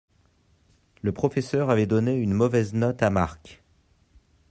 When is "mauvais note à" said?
2.33-3.11